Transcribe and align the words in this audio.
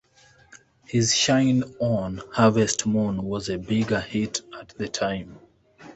His 0.83 1.13
"Shine 1.13 1.61
On, 1.79 2.23
Harvest 2.33 2.87
Moon" 2.87 3.21
was 3.21 3.49
a 3.49 3.59
bigger 3.59 3.99
hit 4.01 4.41
at 4.59 4.69
the 4.69 4.87
time. 4.89 5.37